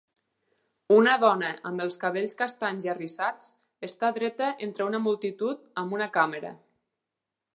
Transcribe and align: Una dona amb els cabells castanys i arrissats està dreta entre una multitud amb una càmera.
Una 0.93 1.11
dona 1.23 1.49
amb 1.71 1.83
els 1.85 1.97
cabells 2.03 2.33
castanys 2.39 2.87
i 2.87 2.91
arrissats 2.93 3.51
està 3.89 4.11
dreta 4.17 4.49
entre 4.69 4.87
una 4.89 5.03
multitud 5.09 5.61
amb 5.83 5.97
una 5.99 6.11
càmera. 6.19 6.55